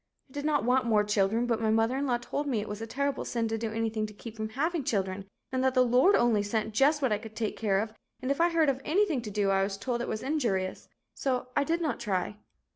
[0.31, 2.81] I did not want more children, but my mother in law told me it was
[2.81, 6.15] a terrible sin to do anything to keep from having children and that the Lord
[6.15, 9.21] only sent just what I could take care of and if I heard of anything
[9.21, 12.37] to do I was told it was injurious, so I did not try.